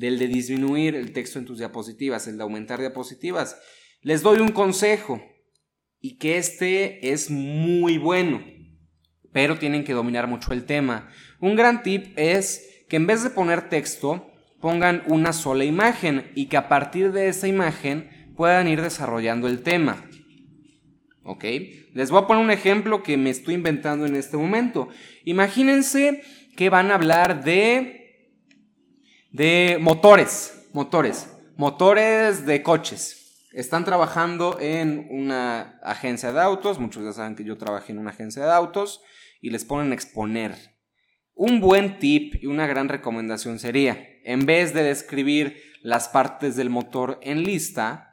[0.00, 3.60] del de disminuir el texto en tus diapositivas, el de aumentar diapositivas.
[4.00, 5.22] Les doy un consejo
[6.00, 8.42] y que este es muy bueno,
[9.30, 11.10] pero tienen que dominar mucho el tema.
[11.38, 14.26] Un gran tip es que en vez de poner texto,
[14.58, 19.62] pongan una sola imagen y que a partir de esa imagen puedan ir desarrollando el
[19.62, 20.08] tema.
[21.22, 21.44] ¿Ok?
[21.92, 24.88] Les voy a poner un ejemplo que me estoy inventando en este momento.
[25.24, 26.22] Imagínense
[26.56, 27.99] que van a hablar de,
[29.30, 33.46] de motores, motores, motores de coches.
[33.52, 38.10] Están trabajando en una agencia de autos, muchos ya saben que yo trabajé en una
[38.10, 39.00] agencia de autos,
[39.40, 40.54] y les ponen exponer.
[41.34, 46.68] Un buen tip y una gran recomendación sería, en vez de describir las partes del
[46.68, 48.12] motor en lista,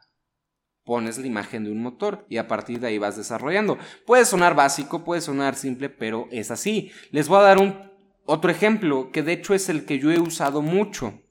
[0.86, 3.78] pones la imagen de un motor y a partir de ahí vas desarrollando.
[4.06, 6.92] Puede sonar básico, puede sonar simple, pero es así.
[7.12, 7.97] Les voy a dar un
[8.28, 11.22] otro ejemplo que de hecho es el que yo he usado mucho.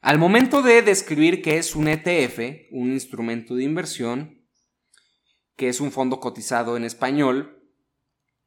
[0.00, 4.42] Al momento de describir qué es un ETF, un instrumento de inversión,
[5.56, 7.62] que es un fondo cotizado en español,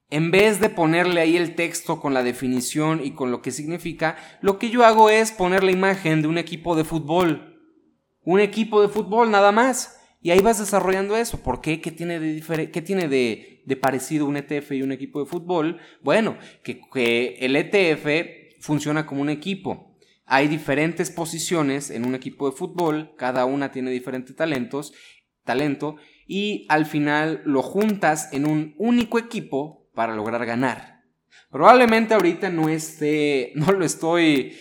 [0.09, 4.17] en vez de ponerle ahí el texto con la definición y con lo que significa,
[4.41, 7.59] lo que yo hago es poner la imagen de un equipo de fútbol.
[8.21, 9.99] Un equipo de fútbol nada más.
[10.25, 11.43] Y ahí vas desarrollando eso.
[11.43, 11.79] ¿Por qué?
[11.79, 15.79] ¿Qué tiene de, qué tiene de, parecido un ETF y un equipo de fútbol?
[16.01, 22.49] Bueno, que, que el ETF funciona como un equipo hay diferentes posiciones en un equipo
[22.49, 24.91] de fútbol, cada una tiene diferentes talentos,
[25.43, 31.03] talento, y al final lo juntas en un único equipo para lograr ganar.
[31.51, 34.57] Probablemente ahorita no esté, no lo estoy,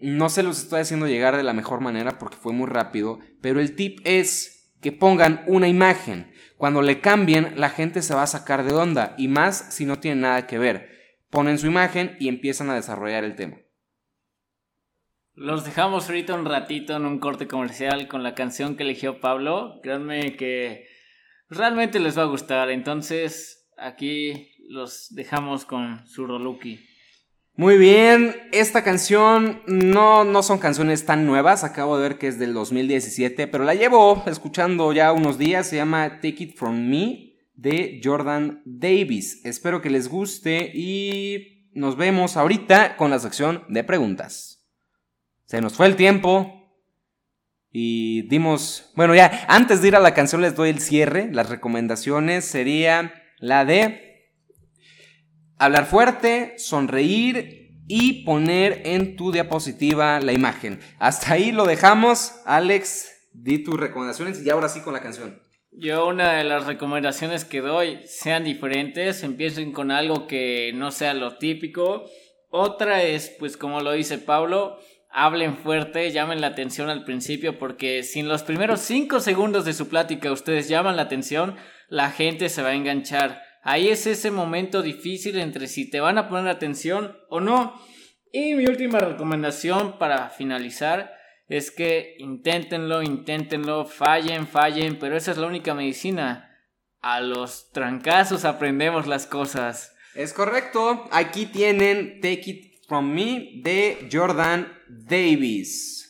[0.00, 3.60] no se los estoy haciendo llegar de la mejor manera porque fue muy rápido, pero
[3.60, 6.32] el tip es que pongan una imagen.
[6.56, 9.98] Cuando le cambien, la gente se va a sacar de onda, y más si no
[9.98, 10.90] tiene nada que ver.
[11.30, 13.58] Ponen su imagen y empiezan a desarrollar el tema.
[15.34, 19.78] Los dejamos ahorita un ratito en un corte comercial con la canción que eligió Pablo.
[19.84, 20.88] Créanme que
[21.48, 22.70] realmente les va a gustar.
[22.70, 26.80] Entonces, aquí los dejamos con su Roluki.
[27.58, 32.38] Muy bien, esta canción no, no son canciones tan nuevas, acabo de ver que es
[32.38, 37.34] del 2017, pero la llevo escuchando ya unos días, se llama Take It From Me
[37.56, 39.44] de Jordan Davis.
[39.44, 44.64] Espero que les guste y nos vemos ahorita con la sección de preguntas.
[45.46, 46.72] Se nos fue el tiempo
[47.72, 51.48] y dimos, bueno ya, antes de ir a la canción les doy el cierre, las
[51.48, 54.07] recomendaciones sería la de
[55.58, 60.80] hablar fuerte, sonreír y poner en tu diapositiva la imagen.
[60.98, 65.42] Hasta ahí lo dejamos, Alex, di tus recomendaciones y ahora sí con la canción.
[65.70, 71.14] Yo una de las recomendaciones que doy sean diferentes, empiecen con algo que no sea
[71.14, 72.04] lo típico.
[72.50, 74.78] Otra es, pues como lo dice Pablo,
[75.10, 79.72] hablen fuerte, llamen la atención al principio, porque si en los primeros 5 segundos de
[79.72, 81.56] su plática ustedes llaman la atención,
[81.88, 83.42] la gente se va a enganchar.
[83.62, 87.74] Ahí es ese momento difícil entre si te van a poner atención o no.
[88.32, 91.14] Y mi última recomendación para finalizar
[91.48, 96.44] es que inténtenlo, inténtenlo, fallen, fallen, pero esa es la única medicina.
[97.00, 99.94] A los trancazos aprendemos las cosas.
[100.14, 101.08] Es correcto.
[101.10, 106.07] Aquí tienen Take It From Me de Jordan Davis.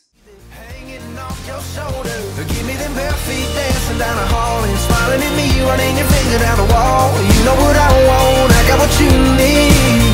[1.49, 6.07] Give me them bare feet dancing down the hall and smiling at me, running your
[6.07, 7.09] finger down the wall.
[7.23, 9.09] You know what I want, I got what you
[9.41, 10.13] need.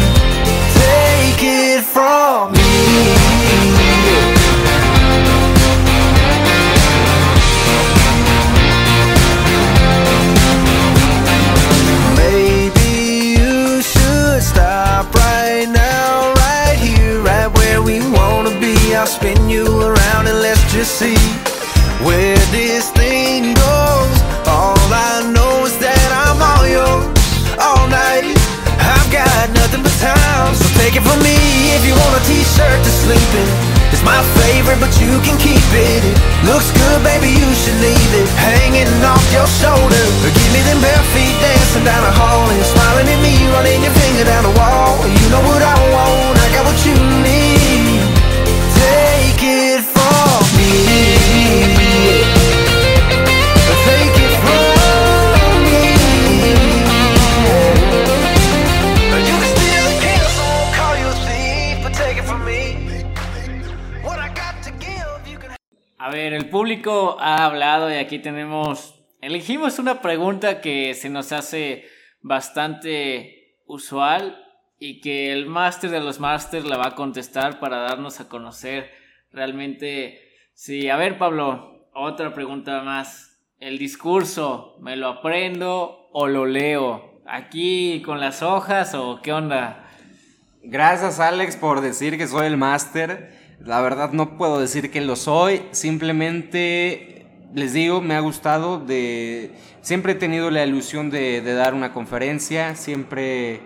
[0.78, 3.23] Take it from me.
[20.84, 21.16] See
[22.04, 24.16] where this thing goes.
[24.44, 27.08] All I know is that I'm all yours
[27.56, 28.36] all night.
[28.76, 31.32] I've got nothing but time, so take it from me
[31.72, 33.48] if you want a t-shirt to sleep in.
[33.96, 36.02] It's my favorite, but you can keep it.
[36.04, 40.04] It looks good, baby, you should leave it hanging off your shoulder.
[40.20, 43.93] Give me them bare feet dancing down the hall and smiling at me, running your
[67.94, 69.00] y aquí tenemos...
[69.20, 71.86] Elegimos una pregunta que se nos hace
[72.20, 74.38] bastante usual
[74.78, 78.90] y que el máster de los másters la va a contestar para darnos a conocer
[79.32, 80.20] realmente...
[80.52, 83.40] Sí, a ver Pablo, otra pregunta más.
[83.58, 87.22] El discurso, ¿me lo aprendo o lo leo?
[87.26, 89.88] ¿Aquí con las hojas o qué onda?
[90.62, 93.56] Gracias Alex por decir que soy el máster.
[93.60, 95.62] La verdad no puedo decir que lo soy.
[95.70, 97.13] Simplemente
[97.54, 99.52] les digo, me ha gustado de...
[99.80, 102.74] Siempre he tenido la ilusión de, dar una conferencia.
[102.74, 103.60] Siempre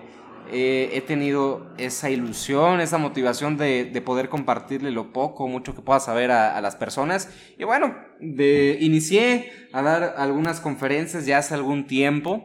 [0.52, 5.80] eh, he tenido esa ilusión, esa motivación de, de poder compartirle lo poco mucho que
[5.80, 7.30] pueda saber a, las personas.
[7.56, 12.42] Y bueno, inicié a dar algunas conferencias ya hace algún tiempo.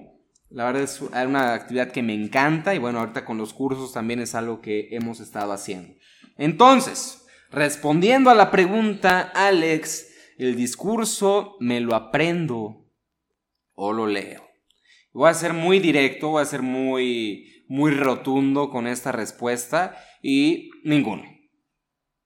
[0.50, 4.20] La verdad es una actividad que me encanta y bueno, ahorita con los cursos también
[4.22, 5.96] es algo que hemos estado haciendo.
[6.38, 12.86] Entonces, respondiendo a la pregunta, Alex, ¿el discurso me lo aprendo
[13.74, 14.48] o lo leo?
[15.14, 20.72] Voy a ser muy directo, voy a ser muy, muy rotundo con esta respuesta y
[20.84, 21.24] ninguno.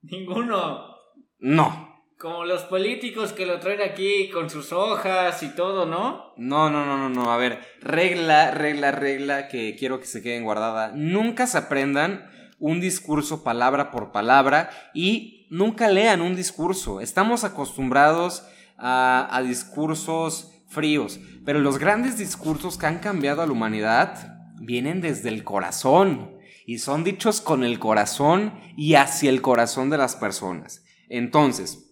[0.02, 0.96] Ninguno.
[1.40, 1.88] No.
[2.18, 6.34] Como los políticos que lo traen aquí con sus hojas y todo, ¿no?
[6.38, 7.32] No, no, no, no, no.
[7.32, 10.94] A ver, regla, regla, regla que quiero que se queden guardada.
[10.96, 17.02] Nunca se aprendan un discurso palabra por palabra y nunca lean un discurso.
[17.02, 18.44] Estamos acostumbrados
[18.78, 25.30] a, discursos fríos, pero los grandes discursos que han cambiado a la humanidad vienen desde
[25.30, 30.84] el corazón y son dichos con el corazón y hacia el corazón de las personas.
[31.10, 31.88] Entonces,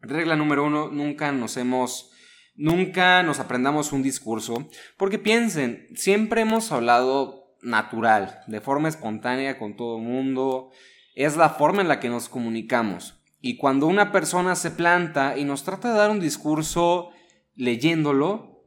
[0.00, 2.12] Regla número uno, nunca nos hemos,
[2.54, 9.76] nunca nos aprendamos un discurso, porque piensen, siempre hemos hablado natural, de forma espontánea con
[9.76, 10.70] todo el mundo,
[11.18, 13.20] es la forma en la que nos comunicamos.
[13.40, 17.10] Y cuando una persona se planta y nos trata de dar un discurso
[17.56, 18.62] leyéndolo,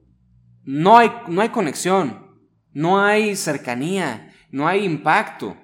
[0.64, 2.42] no hay, no hay conexión,
[2.74, 5.56] no hay cercanía, no hay impacto.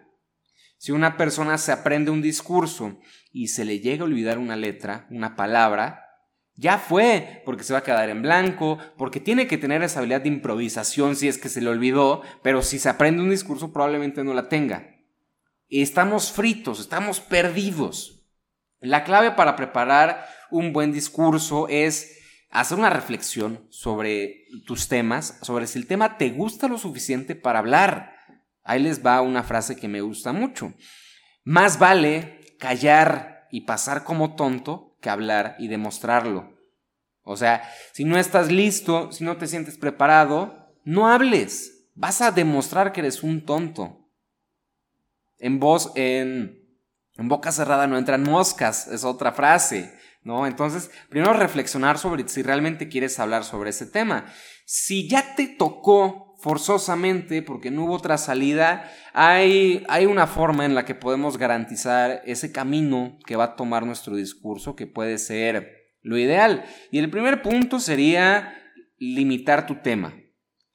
[0.78, 2.98] Si una persona se aprende un discurso
[3.34, 6.06] y se le llega a olvidar una letra, una palabra,
[6.56, 10.22] ya fue, porque se va a quedar en blanco, porque tiene que tener esa habilidad
[10.22, 14.24] de improvisación si es que se le olvidó, pero si se aprende un discurso probablemente
[14.24, 14.97] no la tenga.
[15.70, 18.26] Estamos fritos, estamos perdidos.
[18.80, 25.68] La clave para preparar un buen discurso es hacer una reflexión sobre tus temas, sobre
[25.68, 28.14] si el tema te gusta lo suficiente para hablar.
[28.64, 30.74] Ahí les va una frase que me gusta mucho.
[31.44, 36.58] Más vale callar y pasar como tonto que hablar y demostrarlo.
[37.24, 41.90] O sea, si no estás listo, si no te sientes preparado, no hables.
[41.94, 44.07] Vas a demostrar que eres un tonto.
[45.40, 46.64] En voz, en,
[47.16, 49.94] en boca cerrada no entran moscas, es otra frase.
[50.24, 50.46] ¿No?
[50.46, 54.26] Entonces, primero reflexionar sobre si realmente quieres hablar sobre ese tema.
[54.66, 60.76] Si ya te tocó forzosamente, porque no hubo otra salida, hay, hay una forma en
[60.76, 65.96] la que podemos garantizar ese camino que va a tomar nuestro discurso, que puede ser
[66.02, 66.66] lo ideal.
[66.92, 68.54] Y el primer punto sería
[68.98, 70.14] limitar tu tema.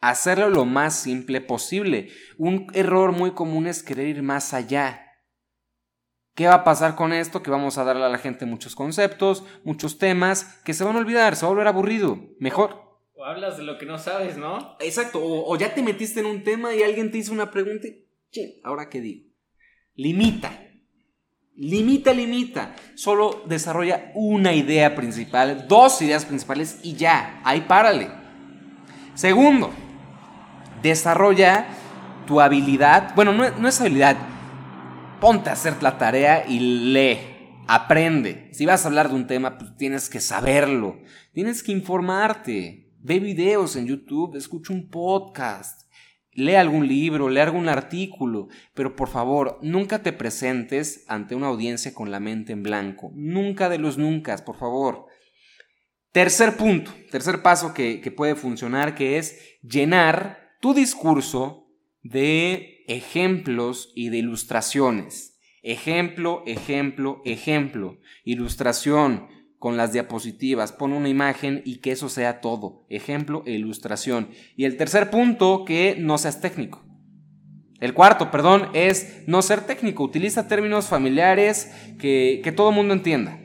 [0.03, 2.09] Hacerlo lo más simple posible.
[2.37, 5.07] Un error muy común es querer ir más allá.
[6.35, 7.41] ¿Qué va a pasar con esto?
[7.41, 10.99] Que vamos a darle a la gente muchos conceptos, muchos temas, que se van a
[10.99, 12.19] olvidar, se va a volver aburrido.
[12.41, 12.99] Mejor.
[13.15, 14.77] O hablas de lo que no sabes, ¿no?
[14.81, 18.05] Exacto, o, ya te metiste en un tema y alguien te hizo una pregunta y,
[18.33, 19.31] che, ¿ahora qué digo?
[19.95, 20.67] Limita.
[21.55, 22.75] Limita, limita.
[22.97, 28.11] Solo desarrolla una idea principal, dos ideas principales y ya, ahí párale.
[29.15, 29.71] Segundo,
[30.83, 31.67] desarrolla
[32.27, 34.17] tu habilidad, bueno, no, no es habilidad,
[35.21, 37.19] ponte a hacer la tarea y lee,
[37.69, 38.49] aprende.
[38.53, 41.01] Si vas a hablar de un tema, pues tienes que saberlo,
[41.33, 42.91] tienes que informarte.
[43.05, 45.91] Ve videos en YouTube, escucha un podcast,
[46.33, 51.95] lee algún libro, lee algún artículo, pero por favor, nunca te presentes ante una audiencia
[51.95, 53.11] con la mente en blanco.
[53.15, 55.07] Nunca de los nunca, por favor.
[56.13, 61.67] Tercer punto, tercer paso que, que puede funcionar, que es llenar tu discurso
[62.05, 65.41] de ejemplos y de ilustraciones.
[65.65, 67.99] Ejemplo, ejemplo, ejemplo.
[68.25, 69.27] Ilustración
[69.59, 70.71] con las diapositivas.
[70.71, 72.87] Pon una imagen y que eso sea todo.
[72.89, 74.29] Ejemplo e ilustración.
[74.57, 76.85] Y el tercer punto, que no seas técnico.
[77.81, 80.05] El cuarto, perdón, es no ser técnico.
[80.05, 83.41] Utiliza términos familiares que, que todo el mundo entienda.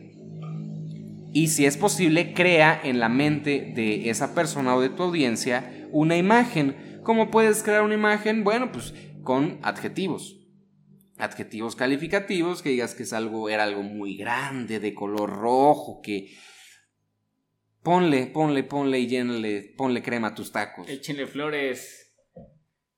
[1.34, 5.88] Y si es posible, crea en la mente de esa persona o de tu audiencia
[5.92, 6.87] una imagen.
[7.08, 8.44] ¿Cómo puedes crear una imagen?
[8.44, 8.94] Bueno, pues
[9.24, 10.42] con adjetivos.
[11.18, 16.36] Adjetivos calificativos, que digas que es algo, era algo muy grande, de color rojo, que
[17.82, 20.90] ponle, ponle, ponle y llénale, ponle crema a tus tacos.
[20.90, 22.14] Échenle flores.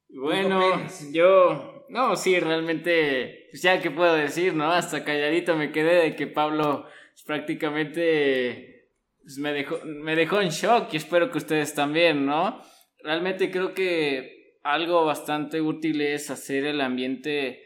[0.09, 4.71] Bueno, yo, no, sí, realmente, pues ya que puedo decir, ¿no?
[4.71, 8.89] Hasta calladito me quedé de que Pablo pues, prácticamente
[9.21, 12.59] pues, me, dejó, me dejó en shock y espero que ustedes también, ¿no?
[13.03, 17.63] Realmente creo que algo bastante útil es hacer el ambiente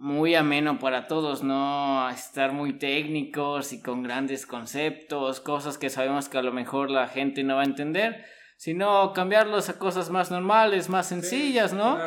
[0.00, 6.30] muy ameno para todos, no estar muy técnicos y con grandes conceptos, cosas que sabemos
[6.30, 8.24] que a lo mejor la gente no va a entender,
[8.56, 11.98] sino cambiarlos a cosas más normales, más sencillas, ¿no?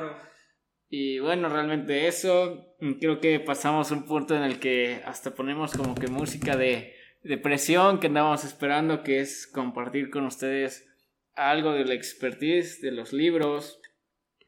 [0.90, 5.94] Y bueno, realmente eso, creo que pasamos un punto en el que hasta ponemos como
[5.94, 10.93] que música de, de presión que andábamos esperando, que es compartir con ustedes
[11.36, 13.80] algo de la expertise de los libros,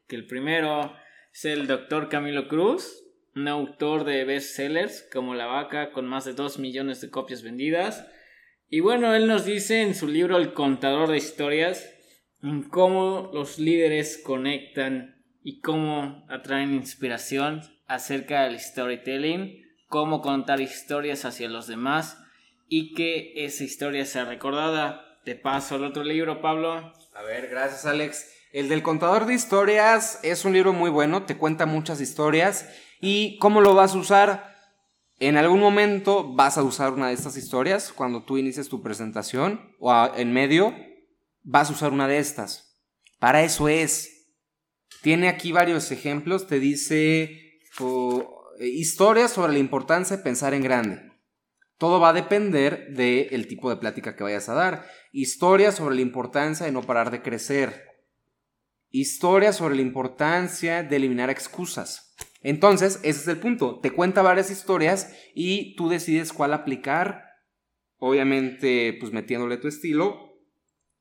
[0.08, 0.94] que el primero
[1.32, 6.32] es el doctor Camilo Cruz, un autor de bestsellers como La Vaca con más de
[6.32, 8.06] 2 millones de copias vendidas.
[8.68, 11.92] Y bueno, él nos dice en su libro El contador de historias
[12.70, 21.48] cómo los líderes conectan y cómo atraen inspiración acerca del storytelling, cómo contar historias hacia
[21.48, 22.22] los demás
[22.68, 25.05] y que esa historia sea recordada.
[25.26, 26.72] Te paso el otro libro, Pablo.
[26.72, 28.28] A ver, gracias Alex.
[28.52, 32.68] El del contador de historias es un libro muy bueno, te cuenta muchas historias.
[33.00, 34.54] ¿Y cómo lo vas a usar?
[35.18, 39.74] En algún momento vas a usar una de estas historias cuando tú inicies tu presentación
[39.80, 40.72] o en medio
[41.42, 42.78] vas a usar una de estas.
[43.18, 44.28] Para eso es.
[45.02, 47.58] Tiene aquí varios ejemplos, te dice
[48.60, 51.06] historias sobre la importancia de pensar en grande.
[51.78, 54.86] Todo va a depender del tipo de plática que vayas a dar.
[55.18, 57.86] Historias sobre la importancia de no parar de crecer
[58.90, 62.14] historia sobre la importancia de eliminar excusas.
[62.42, 63.80] Entonces, ese es el punto.
[63.80, 67.24] Te cuenta varias historias y tú decides cuál aplicar,
[67.96, 70.38] obviamente pues metiéndole tu estilo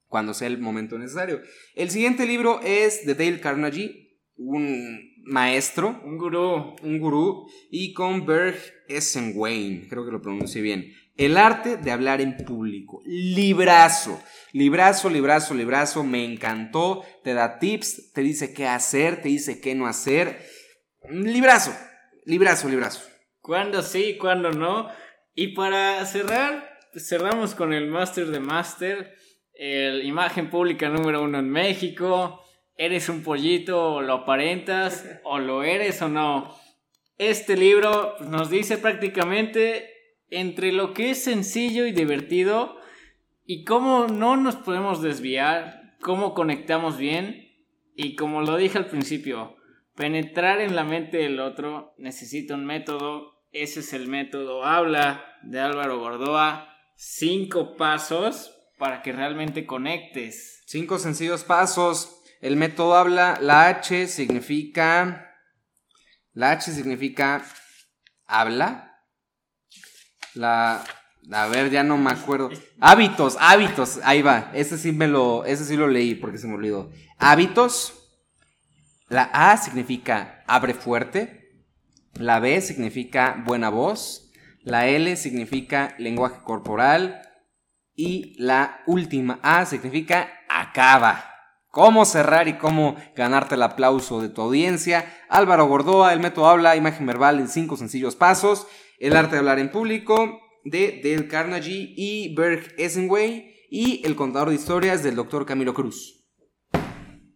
[0.07, 1.41] cuando sea el momento necesario.
[1.75, 8.25] El siguiente libro es de Dale Carnegie, un maestro, un gurú, un gurú, y con
[8.25, 8.55] Berg
[8.87, 10.93] Essenwein, creo que lo pronuncié bien.
[11.17, 13.01] El arte de hablar en público.
[13.05, 14.21] Librazo.
[14.51, 16.03] Librazo, librazo, librazo.
[16.03, 17.05] Me encantó.
[17.23, 20.45] Te da tips, te dice qué hacer, te dice qué no hacer.
[21.09, 21.73] Librazo.
[22.25, 23.07] Librazo, librazo.
[23.39, 24.89] ¿Cuándo sí, cuándo no?
[25.33, 29.15] Y para cerrar, cerramos con el Master de Master.
[29.53, 32.41] El imagen pública número uno en México.
[32.75, 35.05] ¿Eres un pollito lo aparentas?
[35.23, 36.53] ¿O lo eres o no?
[37.17, 39.94] Este libro nos dice prácticamente
[40.29, 42.77] entre lo que es sencillo y divertido
[43.45, 47.51] y cómo no nos podemos desviar, cómo conectamos bien
[47.95, 49.55] y como lo dije al principio,
[49.95, 55.59] penetrar en la mente del otro necesita un método, ese es el método Habla de
[55.59, 60.63] Álvaro Gordoa, cinco pasos para que realmente conectes.
[60.65, 62.21] Cinco sencillos pasos.
[62.41, 65.31] el método habla, la H significa...
[66.33, 67.45] La H significa
[68.25, 68.94] habla.
[70.35, 70.83] La...
[71.31, 72.51] A ver, ya no me acuerdo.
[72.79, 73.99] Hábitos, hábitos.
[74.03, 74.51] Ahí va.
[74.53, 76.91] Ese sí me lo, ese sí lo leí porque se me olvidó.
[77.17, 77.93] Hábitos.
[79.09, 81.63] La A significa abre fuerte.
[82.13, 84.29] La B significa buena voz.
[84.61, 87.21] La L significa lenguaje corporal.
[87.95, 91.31] Y la última A significa acaba.
[91.69, 95.13] Cómo cerrar y cómo ganarte el aplauso de tu audiencia.
[95.27, 98.67] Álvaro Gordoa, el método habla, imagen verbal en cinco sencillos pasos.
[98.97, 103.53] El arte de hablar en público de Dale Carnegie y Berg Essenway.
[103.69, 106.25] Y el contador de historias del doctor Camilo Cruz.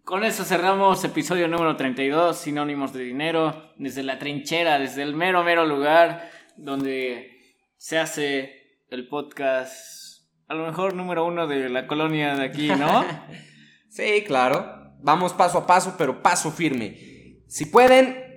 [0.03, 5.43] Con eso cerramos episodio número 32, Sinónimos de Dinero, desde la trinchera, desde el mero,
[5.43, 7.29] mero lugar donde
[7.77, 13.05] se hace el podcast, a lo mejor número uno de la colonia de aquí, ¿no?
[13.89, 14.95] sí, claro.
[15.01, 17.43] Vamos paso a paso, pero paso firme.
[17.47, 18.28] Si pueden,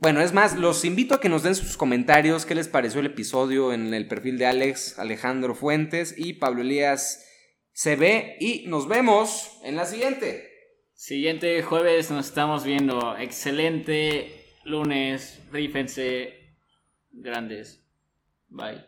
[0.00, 3.06] bueno, es más, los invito a que nos den sus comentarios, qué les pareció el
[3.06, 7.24] episodio en el perfil de Alex Alejandro Fuentes y Pablo Elías
[7.72, 10.48] CB y nos vemos en la siguiente.
[10.94, 13.16] Siguiente jueves nos estamos viendo.
[13.16, 15.40] Excelente lunes.
[15.52, 16.32] Rífense
[17.12, 17.84] grandes.
[18.48, 18.84] Bye.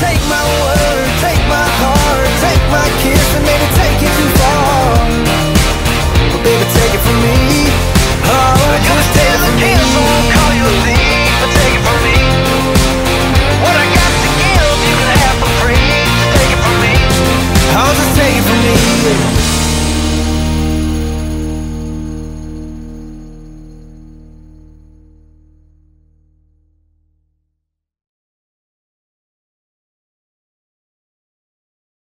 [0.00, 2.25] Take my word, take my heart,
[2.70, 2.86] my
[3.78, 4.96] take it too far.
[6.96, 7.68] From me.
[8.24, 8.56] Oh,
[10.34, 10.50] call
[10.82, 12.16] thief, but take it from me.
[13.62, 15.76] What I got to give, you can have for free
[16.34, 16.94] Take it from me.
[17.78, 19.45] Oh, just take it from me.